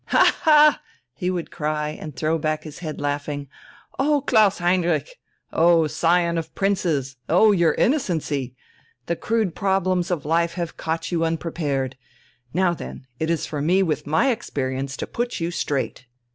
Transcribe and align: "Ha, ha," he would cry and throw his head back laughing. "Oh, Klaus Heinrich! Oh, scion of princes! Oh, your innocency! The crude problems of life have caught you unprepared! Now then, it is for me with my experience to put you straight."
"Ha, 0.07 0.35
ha," 0.41 0.81
he 1.13 1.29
would 1.29 1.51
cry 1.51 1.89
and 1.89 2.15
throw 2.15 2.41
his 2.63 2.79
head 2.79 2.97
back 2.97 3.01
laughing. 3.03 3.47
"Oh, 3.99 4.21
Klaus 4.21 4.57
Heinrich! 4.57 5.11
Oh, 5.53 5.85
scion 5.85 6.39
of 6.39 6.55
princes! 6.55 7.17
Oh, 7.29 7.51
your 7.51 7.75
innocency! 7.75 8.55
The 9.05 9.15
crude 9.15 9.53
problems 9.53 10.09
of 10.09 10.25
life 10.25 10.53
have 10.53 10.75
caught 10.75 11.11
you 11.11 11.23
unprepared! 11.23 11.97
Now 12.51 12.73
then, 12.73 13.05
it 13.19 13.29
is 13.29 13.45
for 13.45 13.61
me 13.61 13.83
with 13.83 14.07
my 14.07 14.31
experience 14.31 14.97
to 14.97 15.05
put 15.05 15.39
you 15.39 15.51
straight." 15.51 16.07